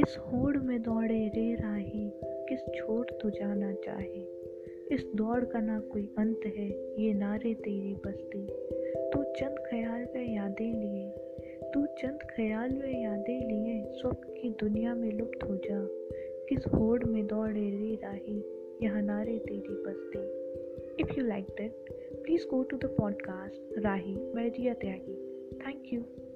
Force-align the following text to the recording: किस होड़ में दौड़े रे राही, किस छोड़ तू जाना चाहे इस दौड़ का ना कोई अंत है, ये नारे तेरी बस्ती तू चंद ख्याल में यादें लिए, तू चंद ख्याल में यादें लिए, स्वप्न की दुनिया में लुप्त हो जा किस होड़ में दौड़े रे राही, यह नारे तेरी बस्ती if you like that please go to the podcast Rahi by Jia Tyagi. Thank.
किस 0.00 0.16
होड़ 0.18 0.58
में 0.58 0.82
दौड़े 0.82 1.28
रे 1.28 1.54
राही, 1.54 2.10
किस 2.48 2.60
छोड़ 2.76 3.06
तू 3.10 3.30
जाना 3.30 3.72
चाहे 3.72 4.20
इस 4.94 5.04
दौड़ 5.14 5.44
का 5.44 5.60
ना 5.60 5.78
कोई 5.80 6.02
अंत 6.18 6.40
है, 6.46 6.68
ये 7.02 7.12
नारे 7.14 7.54
तेरी 7.54 7.94
बस्ती 8.06 8.46
तू 9.12 9.22
चंद 9.22 9.58
ख्याल 9.66 10.06
में 10.14 10.34
यादें 10.34 10.72
लिए, 10.74 11.10
तू 11.74 11.84
चंद 11.86 12.18
ख्याल 12.30 12.70
में 12.70 13.02
यादें 13.02 13.40
लिए, 13.48 13.84
स्वप्न 13.90 14.32
की 14.32 14.50
दुनिया 14.50 14.94
में 14.94 15.10
लुप्त 15.12 15.44
हो 15.44 15.56
जा 15.56 15.86
किस 16.48 16.66
होड़ 16.66 17.04
में 17.04 17.26
दौड़े 17.26 17.60
रे 17.60 17.94
राही, 18.04 18.38
यह 18.82 19.00
नारे 19.00 19.38
तेरी 19.38 19.82
बस्ती 19.86 21.02
if 21.02 21.18
you 21.18 21.26
like 21.26 21.44
that 21.44 21.92
please 22.24 22.48
go 22.48 22.62
to 22.62 22.76
the 22.76 22.94
podcast 22.98 23.78
Rahi 23.78 24.16
by 24.34 24.48
Jia 24.50 24.74
Tyagi. 24.74 25.16
Thank. 25.62 26.29